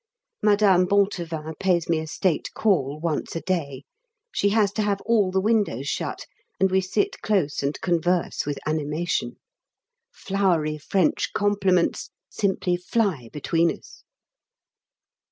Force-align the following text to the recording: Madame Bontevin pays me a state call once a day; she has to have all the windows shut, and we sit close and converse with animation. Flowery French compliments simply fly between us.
Madame 0.41 0.87
Bontevin 0.87 1.53
pays 1.59 1.87
me 1.87 1.99
a 1.99 2.07
state 2.07 2.49
call 2.55 2.99
once 2.99 3.35
a 3.35 3.41
day; 3.41 3.83
she 4.31 4.49
has 4.49 4.71
to 4.73 4.81
have 4.81 4.99
all 5.01 5.29
the 5.29 5.39
windows 5.39 5.87
shut, 5.87 6.25
and 6.59 6.71
we 6.71 6.81
sit 6.81 7.21
close 7.21 7.61
and 7.61 7.79
converse 7.81 8.43
with 8.43 8.57
animation. 8.65 9.35
Flowery 10.11 10.79
French 10.79 11.33
compliments 11.33 12.09
simply 12.31 12.75
fly 12.77 13.29
between 13.31 13.69
us. 13.71 14.03